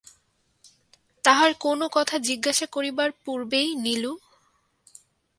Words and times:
তাহার 1.23 1.51
কোন 1.59 1.79
কথা 1.91 2.15
জিজ্ঞাসা 2.19 2.65
করিবার 2.71 3.09
পূর্বেই 3.25 3.69
নীলু। 3.75 4.13